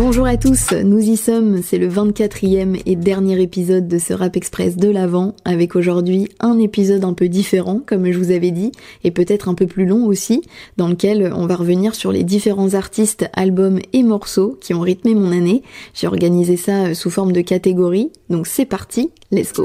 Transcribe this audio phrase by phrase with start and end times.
[0.00, 4.36] Bonjour à tous, nous y sommes, c'est le 24e et dernier épisode de ce Rap
[4.36, 8.70] Express de l'Avent, avec aujourd'hui un épisode un peu différent, comme je vous avais dit,
[9.02, 10.42] et peut-être un peu plus long aussi,
[10.76, 15.16] dans lequel on va revenir sur les différents artistes, albums et morceaux qui ont rythmé
[15.16, 15.64] mon année.
[15.94, 19.64] J'ai organisé ça sous forme de catégories, donc c'est parti, let's go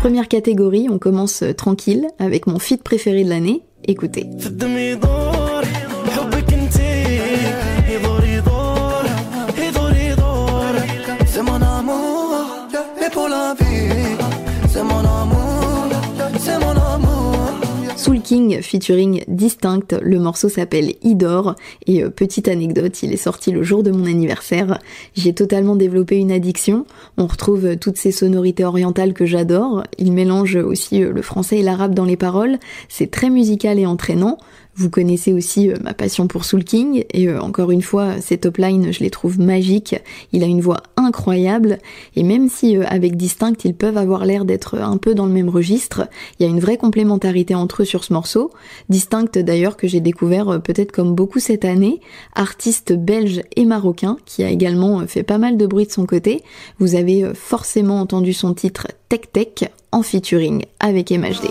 [0.00, 4.26] Première catégorie, on commence tranquille avec mon feat préféré de l'année, écoutez.
[18.06, 21.56] Soul King featuring Distinct, le morceau s'appelle Idor
[21.88, 24.78] et euh, petite anecdote, il est sorti le jour de mon anniversaire.
[25.16, 26.86] J'ai totalement développé une addiction.
[27.16, 29.82] On retrouve euh, toutes ces sonorités orientales que j'adore.
[29.98, 32.60] Il mélange aussi euh, le français et l'arabe dans les paroles.
[32.88, 34.38] C'est très musical et entraînant.
[34.76, 38.92] Vous connaissez aussi ma passion pour Soul King et encore une fois, ces top lines,
[38.92, 39.96] je les trouve magiques.
[40.32, 41.78] Il a une voix incroyable
[42.14, 45.32] et même si euh, avec Distinct, ils peuvent avoir l'air d'être un peu dans le
[45.32, 48.50] même registre, il y a une vraie complémentarité entre eux sur ce morceau.
[48.88, 52.00] Distinct d'ailleurs que j'ai découvert peut-être comme beaucoup cette année,
[52.34, 56.42] artiste belge et marocain qui a également fait pas mal de bruit de son côté.
[56.78, 61.48] Vous avez forcément entendu son titre Tech Tech en featuring avec MHD.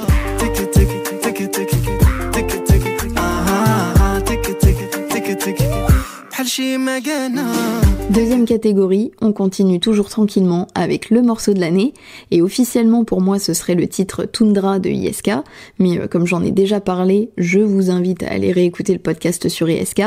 [8.16, 11.94] Deuxième catégorie, on continue toujours tranquillement avec le morceau de l'année,
[12.32, 15.32] et officiellement pour moi ce serait le titre Tundra de ISK,
[15.80, 19.50] mais euh, comme j'en ai déjà parlé, je vous invite à aller réécouter le podcast
[19.50, 20.04] sur ISK,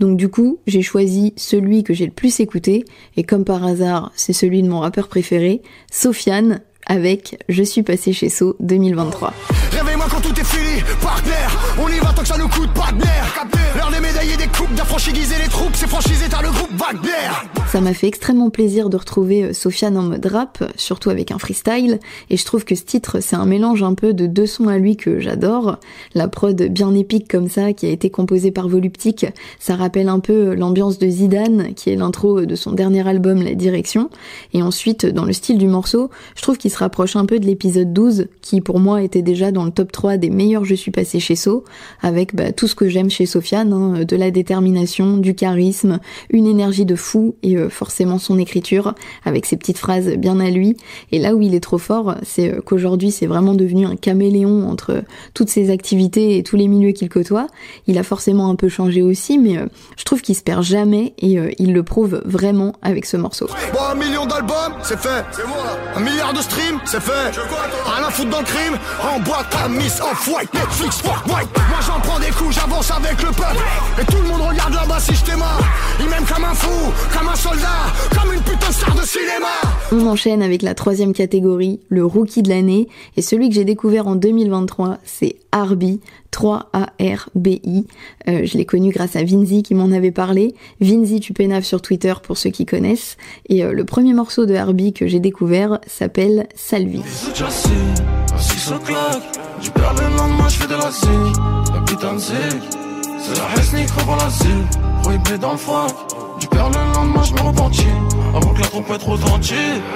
[0.00, 2.84] donc du coup j'ai choisi celui que j'ai le plus écouté,
[3.16, 8.12] et comme par hasard c'est celui de mon rappeur préféré, Sofiane, avec Je suis passé
[8.12, 9.32] chez So 2023.
[17.70, 21.38] Ça m'a fait extrêmement plaisir de retrouver euh, Sofiane en mode rap, surtout avec un
[21.38, 22.00] freestyle,
[22.30, 24.76] et je trouve que ce titre, c'est un mélange un peu de deux sons à
[24.76, 25.78] lui que j'adore.
[26.14, 29.26] La prod bien épique comme ça, qui a été composée par Voluptique,
[29.60, 33.40] ça rappelle un peu euh, l'ambiance de Zidane, qui est l'intro de son dernier album
[33.40, 34.10] La Direction.
[34.52, 37.46] Et ensuite, dans le style du morceau, je trouve qu'il se rapproche un peu de
[37.46, 40.90] l'épisode 12, qui pour moi était déjà dans le top 3 des meilleurs Je suis
[40.90, 41.64] passé chez So,
[42.00, 46.46] avec bah, tout ce que j'aime chez Sofiane, hein, de la détermination, du charisme, une
[46.46, 50.76] énergie de fou et euh, forcément son écriture avec ses petites phrases bien à lui.
[51.12, 54.68] Et là où il est trop fort, c'est euh, qu'aujourd'hui c'est vraiment devenu un caméléon
[54.68, 55.02] entre
[55.34, 57.46] toutes ses activités et tous les milieux qu'il côtoie.
[57.86, 61.14] Il a forcément un peu changé aussi, mais euh, je trouve qu'il se perd jamais
[61.18, 63.46] et il le prouve vraiment avec ce morceau.
[63.72, 65.24] Bon, un million d'albums, c'est fait.
[65.94, 67.32] Un milliard de streams, c'est fait.
[68.12, 71.48] Foutre dans le crime, en boîte à miss, off white, Netflix, white.
[71.68, 73.62] Moi j'en prends des coups, j'avance avec le peuple.
[74.00, 75.60] Et tout le monde regarde là-bas si je mort.
[76.00, 76.92] Il m'aime comme un fou,
[79.94, 82.88] On enchaîne avec la troisième catégorie, le rookie de l'année.
[83.18, 86.00] Et celui que j'ai découvert en 2023, c'est Arby,
[86.32, 87.86] 3-A-R-B-I.
[88.26, 90.54] Euh, je l'ai connu grâce à Vinzi qui m'en avait parlé.
[90.80, 93.18] Vinzi Tupenave sur Twitter pour ceux qui connaissent.
[93.50, 97.02] Et euh, le premier morceau de Arby que j'ai découvert s'appelle Salvi.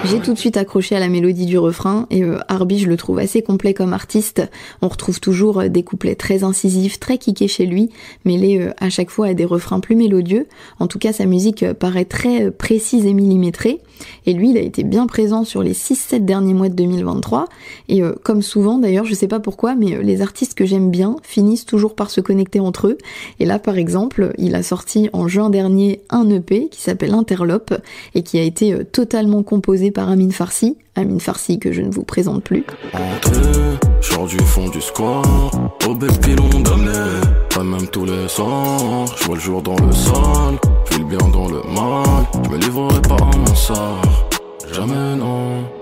[0.04, 2.96] J'ai tout de suite accroché à la mélodie du refrain et euh, Arby, je le
[2.96, 4.42] trouve assez complet comme artiste.
[4.82, 7.90] On retrouve toujours euh, des couplets très incisifs, très kickés chez lui,
[8.24, 10.46] mêlés euh, à chaque fois à des refrains plus mélodieux.
[10.78, 13.80] En tout cas, sa musique paraît très précise et millimétrée.
[14.26, 17.46] Et lui, il a été bien présent sur les 6-7 derniers mois de 2023.
[17.88, 21.66] Et comme souvent, d'ailleurs, je sais pas pourquoi, mais les artistes que j'aime bien finissent
[21.66, 22.98] toujours par se connecter entre eux.
[23.40, 27.74] Et là, par exemple, il a sorti en juin dernier un EP qui s'appelle Interlope
[28.14, 31.90] et qui a été euh, totalement composé par Amine Farsi, Amine Farsi que je ne
[31.90, 32.64] vous présente plus.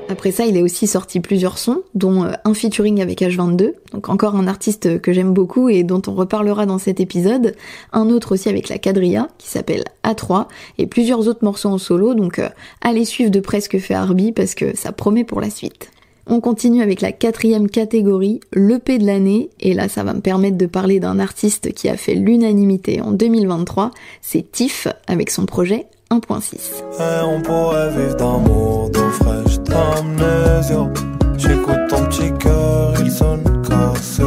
[0.09, 4.09] Après ça, il a aussi sorti plusieurs sons, dont euh, un featuring avec H22, donc
[4.09, 7.55] encore un artiste que j'aime beaucoup et dont on reparlera dans cet épisode,
[7.93, 10.47] un autre aussi avec la quadrilla, qui s'appelle A3,
[10.79, 12.49] et plusieurs autres morceaux en solo, donc euh,
[12.81, 15.91] allez suivre de presque fait Arby parce que ça promet pour la suite.
[16.27, 20.57] On continue avec la quatrième catégorie, l'EP de l'année, et là ça va me permettre
[20.57, 23.91] de parler d'un artiste qui a fait l'unanimité en 2023,
[24.23, 26.83] c'est Tiff avec son projet 1.6.
[27.27, 30.91] on pourrait vivre d'amour, d'eau fraîche, d'amnésia.
[31.37, 34.23] J'écoute ton petit cœur, il sonne cassé.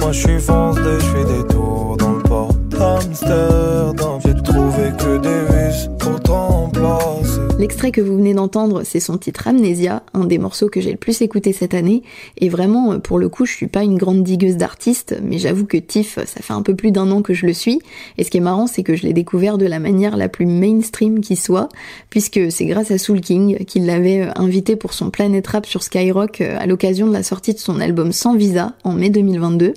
[0.00, 4.20] Moi je suis foncé, je fais des tours dans le port d'Amsterdam.
[4.24, 5.17] J'ai trouvé que
[7.58, 10.96] L'extrait que vous venez d'entendre, c'est son titre Amnesia, un des morceaux que j'ai le
[10.96, 12.04] plus écouté cette année,
[12.36, 15.76] et vraiment, pour le coup, je suis pas une grande digueuse d'artistes, mais j'avoue que
[15.76, 17.80] Tiff, ça fait un peu plus d'un an que je le suis,
[18.16, 20.46] et ce qui est marrant, c'est que je l'ai découvert de la manière la plus
[20.46, 21.68] mainstream qui soit,
[22.10, 26.40] puisque c'est grâce à Soul King qu'il l'avait invité pour son Planet Rap sur Skyrock
[26.40, 29.74] à l'occasion de la sortie de son album Sans Visa en mai 2022.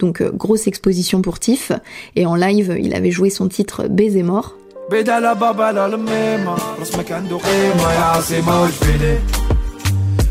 [0.00, 1.70] Donc grosse exposition pour Tiff,
[2.16, 4.56] et en live, il avait joué son titre Baiser mort,
[4.91, 9.19] بدل بابا للميمة رسمك عنده قيمة يا عاصمة والفيلي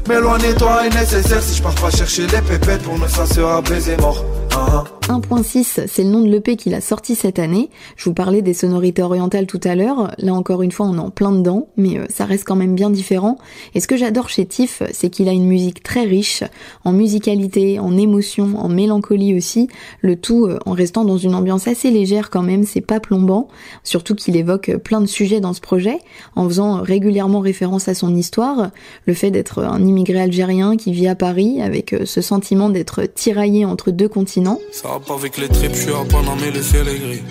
[0.09, 3.97] M'éloigner-toi est nécessaire si je pars pas chercher les pépettes pour nous ça sera baiser
[3.97, 7.70] mort 1.6, c'est le nom de l'EP qu'il a sorti cette année.
[7.96, 10.12] Je vous parlais des sonorités orientales tout à l'heure.
[10.20, 12.90] Là encore une fois, on en plein dedans, mais euh, ça reste quand même bien
[12.90, 13.38] différent.
[13.74, 16.44] Et ce que j'adore chez Tiff, c'est qu'il a une musique très riche,
[16.84, 19.68] en musicalité, en émotion, en mélancolie aussi.
[20.02, 23.48] Le tout euh, en restant dans une ambiance assez légère quand même, c'est pas plombant.
[23.84, 25.98] Surtout qu'il évoque plein de sujets dans ce projet,
[26.36, 28.70] en faisant régulièrement référence à son histoire.
[29.06, 33.06] Le fait d'être un immigré algérien qui vit à Paris, avec euh, ce sentiment d'être
[33.06, 34.39] tiraillé entre deux continents.
[34.72, 37.24] Ça va pas avec les tripes, je suis à Panama mais le ciel est gris.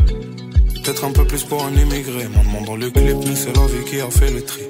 [0.82, 2.28] Peut-être un peu plus pour un immigré.
[2.28, 4.62] M'en demandant le clip, mais c'est la vie qui a fait le tri.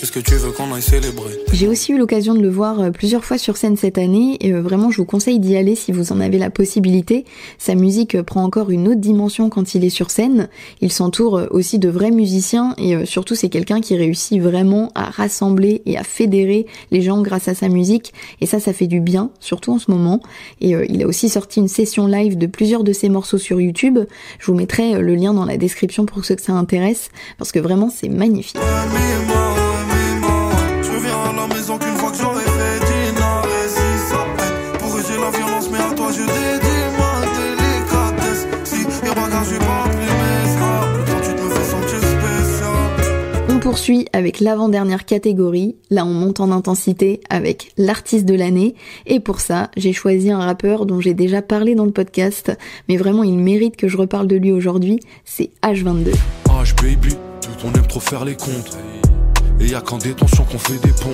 [0.00, 1.38] Qu'est-ce que tu veux qu'on aille célébrer?
[1.52, 4.54] J'ai aussi eu l'occasion de le voir euh, plusieurs fois sur scène cette année et
[4.54, 7.26] euh, vraiment je vous conseille d'y aller si vous en avez la possibilité.
[7.58, 10.48] Sa musique euh, prend encore une autre dimension quand il est sur scène.
[10.80, 15.82] Il s'entoure aussi de vrais musiciens et surtout c'est quelqu'un qui réussit vraiment à rassembler
[15.84, 19.30] et à fédérer les gens grâce à sa musique et ça ça fait du bien,
[19.38, 20.22] surtout en ce moment.
[20.62, 23.98] Et il a aussi sorti une session live de plusieurs de ses morceaux sur YouTube.
[24.38, 27.58] Je vous mettrai le lien dans la description pour ceux que ça intéresse parce que
[27.58, 28.56] vraiment c'est magnifique.
[43.70, 45.76] Poursuit avec l'avant-dernière catégorie.
[45.90, 48.74] Là, on monte en intensité avec l'artiste de l'année.
[49.06, 52.50] Et pour ça, j'ai choisi un rappeur dont j'ai déjà parlé dans le podcast.
[52.88, 54.98] Mais vraiment, il mérite que je reparle de lui aujourd'hui.
[55.24, 56.12] C'est H22.
[56.46, 57.14] H baby,
[57.64, 58.76] on aime trop faire les comptes.
[59.62, 61.12] Et y a qu'en détention qu'on fait des pompes.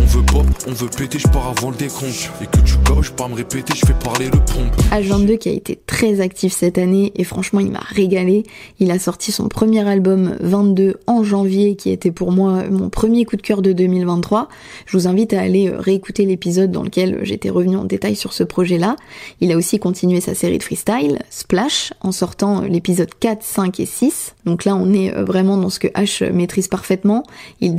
[0.00, 2.30] On veut pop, on veut péter, je pars avant le décompte.
[2.42, 4.74] Et que tu gauches, pas me répéter, je fais parler le pompe.
[4.90, 8.42] H22 qui a été très actif cette année et franchement il m'a régalé.
[8.80, 13.24] Il a sorti son premier album 22 en janvier qui était pour moi mon premier
[13.24, 14.48] coup de cœur de 2023.
[14.86, 18.32] Je vous invite à aller euh, réécouter l'épisode dans lequel j'étais revenu en détail sur
[18.32, 18.96] ce projet-là.
[19.40, 23.80] Il a aussi continué sa série de freestyle, Splash, en sortant euh, l'épisode 4, 5
[23.80, 24.34] et 6.
[24.44, 27.22] Donc là on est euh, vraiment dans ce que H maîtrise parfaitement.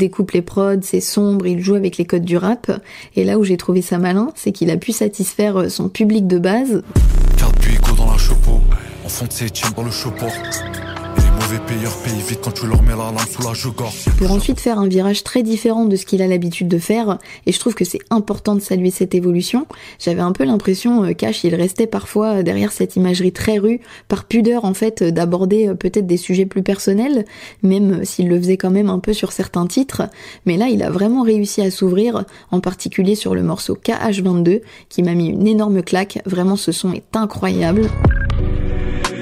[0.06, 2.72] Découpe les prods, c'est sombre, il joue avec les codes du rap.
[3.16, 6.38] Et là où j'ai trouvé ça malin, c'est qu'il a pu satisfaire son public de
[6.38, 6.84] base.
[11.74, 15.86] Vite quand tu leur mets la sous la Pour ensuite faire un virage très différent
[15.86, 18.92] de ce qu'il a l'habitude de faire, et je trouve que c'est important de saluer
[18.92, 19.66] cette évolution.
[20.00, 24.26] J'avais un peu l'impression euh, qu'Ash il restait parfois derrière cette imagerie très rue, par
[24.26, 27.26] pudeur en fait d'aborder euh, peut-être des sujets plus personnels,
[27.64, 30.04] même s'il le faisait quand même un peu sur certains titres.
[30.46, 35.04] Mais là, il a vraiment réussi à s'ouvrir, en particulier sur le morceau KH22, qui
[35.04, 36.20] m'a mis une énorme claque.
[36.26, 37.90] Vraiment, ce son est incroyable.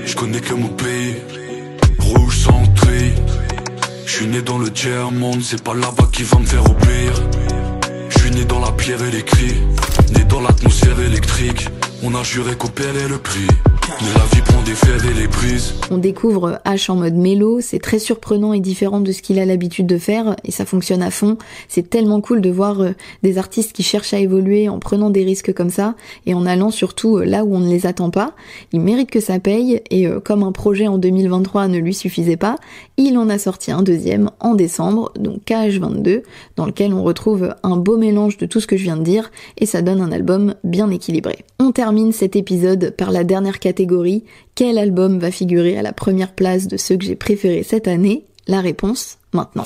[0.05, 1.15] Je connais que mon pays
[4.13, 4.69] Je suis né dans le
[5.09, 7.13] monde, c'est pas là-bas qui va me faire obéir.
[8.09, 9.55] Je suis né dans la pierre et les cris,
[10.13, 11.67] né dans l'atmosphère électrique.
[12.03, 13.47] On a juré qu'on perdait le prix
[15.91, 19.45] On découvre H en mode mélo, c'est très surprenant et différent de ce qu'il a
[19.45, 21.37] l'habitude de faire et ça fonctionne à fond.
[21.67, 22.91] C'est tellement cool de voir euh,
[23.23, 26.71] des artistes qui cherchent à évoluer en prenant des risques comme ça et en allant
[26.71, 28.33] surtout euh, là où on ne les attend pas.
[28.71, 32.37] Il mérite que ça paye et euh, comme un projet en 2023 ne lui suffisait
[32.37, 32.55] pas,
[32.97, 36.21] il en a sorti un deuxième en décembre, donc KH22,
[36.55, 39.29] dans lequel on retrouve un beau mélange de tout ce que je viens de dire
[39.57, 41.39] et ça donne un album bien équilibré.
[41.59, 45.93] On termine cet épisode par la dernière catégorie catégorie Quel album va figurer à la
[45.93, 48.23] première place de ceux que j'ai préférés cette année?
[48.45, 49.63] La réponse, maintenant.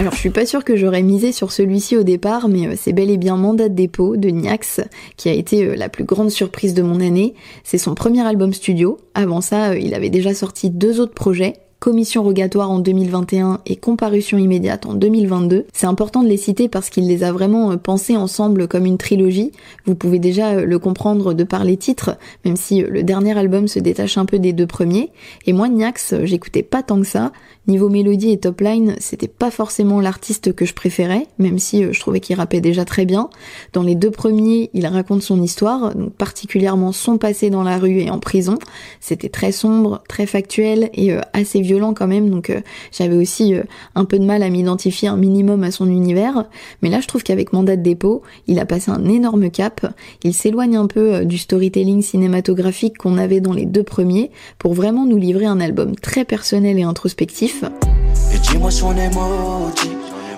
[0.00, 2.94] Alors je suis pas sûre que j'aurais misé sur celui-ci au départ, mais euh, c'est
[2.94, 4.80] bel et bien Mandat de dépôt de Niax
[5.18, 7.34] qui a été euh, la plus grande surprise de mon année.
[7.64, 8.96] C'est son premier album studio.
[9.12, 13.74] Avant ça, euh, il avait déjà sorti deux autres projets, Commission rogatoire en 2021 et
[13.74, 15.64] Comparution immédiate en 2022.
[15.72, 18.98] C'est important de les citer parce qu'il les a vraiment euh, pensés ensemble comme une
[18.98, 19.50] trilogie.
[19.86, 23.66] Vous pouvez déjà euh, le comprendre de par les titres, même si le dernier album
[23.66, 25.10] se détache un peu des deux premiers.
[25.46, 27.32] Et moi, Niax, j'écoutais pas tant que ça.
[27.66, 32.00] Niveau mélodie et top line, c'était pas forcément l'artiste que je préférais, même si je
[32.00, 33.30] trouvais qu'il rappait déjà très bien.
[33.72, 38.00] Dans les deux premiers, il raconte son histoire, donc particulièrement son passé dans la rue
[38.00, 38.56] et en prison.
[38.98, 42.60] C'était très sombre, très factuel et euh, assez violent quand même, donc euh,
[42.92, 43.62] j'avais aussi euh,
[43.94, 46.44] un peu de mal à m'identifier un minimum à son univers.
[46.82, 49.86] Mais là, je trouve qu'avec Mandat de dépôt, il a passé un énorme cap.
[50.22, 55.06] Il s'éloigne un peu du storytelling cinématographique qu'on avait dans les deux premiers pour vraiment
[55.06, 57.64] nous livrer un album très personnel et introspectif.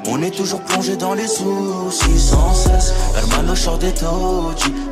[0.06, 2.92] On est toujours plongé dans les soucis sans cesse.
[3.16, 3.52] Hermano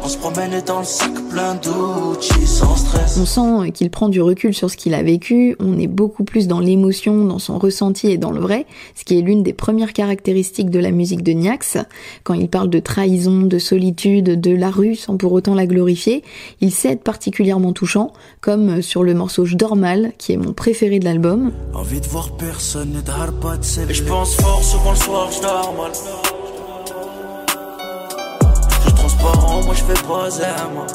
[0.02, 3.18] on se promène dans le sac plein d'outils sans stress.
[3.18, 6.48] On sent qu'il prend du recul sur ce qu'il a vécu, on est beaucoup plus
[6.48, 9.92] dans l'émotion, dans son ressenti et dans le vrai, ce qui est l'une des premières
[9.92, 11.78] caractéristiques de la musique de Niax.
[12.24, 16.22] Quand il parle de trahison, de solitude, de la rue sans pour autant la glorifier,
[16.60, 20.52] il sait être particulièrement touchant, comme sur le morceau Je dors mal, qui est mon
[20.52, 21.52] préféré de l'album.
[21.74, 23.02] Envie de voir personne
[23.88, 25.72] et je pense fort souvent je dors
[28.94, 30.86] transparent, moi je fais pas à moi.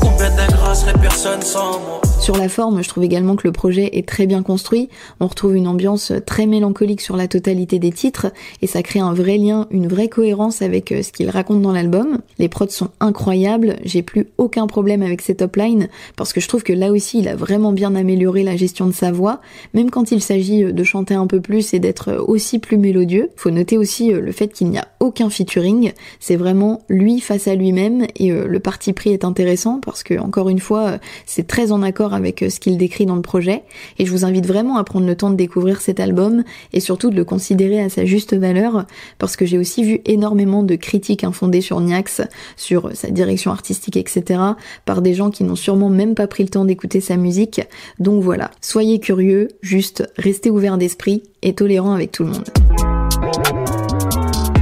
[0.00, 2.00] Combien d'ingrats serait personne sans moi?
[2.20, 4.90] Sur la forme, je trouve également que le projet est très bien construit.
[5.20, 8.26] On retrouve une ambiance très mélancolique sur la totalité des titres
[8.60, 11.72] et ça crée un vrai lien, une vraie cohérence avec euh, ce qu'il raconte dans
[11.72, 12.18] l'album.
[12.38, 16.48] Les prods sont incroyables, j'ai plus aucun problème avec ses top lines parce que je
[16.48, 19.40] trouve que là aussi il a vraiment bien amélioré la gestion de sa voix,
[19.72, 22.76] même quand il s'agit euh, de chanter un peu plus et d'être euh, aussi plus
[22.76, 23.30] mélodieux.
[23.34, 27.54] Faut noter aussi le fait qu'il n'y a aucun featuring, c'est vraiment lui face à
[27.54, 31.82] lui-même et le parti pris est intéressant parce que encore une fois c'est très en
[31.82, 33.62] accord avec euh, ce qu'il décrit dans le projet
[33.98, 37.10] et je vous invite vraiment à prendre le temps de découvrir cet album et surtout
[37.10, 38.86] de le considérer à sa juste valeur
[39.18, 42.22] parce que j'ai aussi vu énormément de critiques infondées sur Niax,
[42.56, 44.40] sur sa direction artistique, etc.
[44.84, 47.60] par des gens qui n'ont sûrement même pas pris le temps d'écouter sa musique.
[47.98, 52.99] Donc voilà, soyez curieux, juste restez ouverts d'esprit et tolérants avec tout le monde.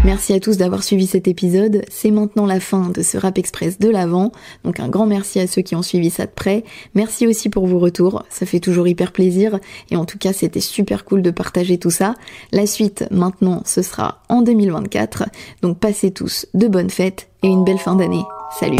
[0.05, 1.83] Merci à tous d'avoir suivi cet épisode.
[1.91, 4.33] C'est maintenant la fin de ce Rap Express de l'avant.
[4.65, 6.65] Donc un grand merci à ceux qui ont suivi ça de près.
[6.95, 8.25] Merci aussi pour vos retours.
[8.31, 9.59] Ça fait toujours hyper plaisir.
[9.91, 12.15] Et en tout cas, c'était super cool de partager tout ça.
[12.53, 15.25] La suite, maintenant, ce sera en 2024.
[15.63, 18.25] Donc passez tous de bonnes fêtes et une belle fin d'année.
[18.59, 18.79] Salut